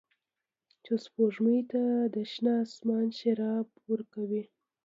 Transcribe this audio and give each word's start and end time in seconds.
چې 0.83 0.93
سپوږمۍ 1.03 1.59
ته 1.71 1.81
د 2.13 2.15
شنه 2.31 2.53
اسمان 2.65 3.05
شراب 3.19 3.67
ورکوي 3.91 4.43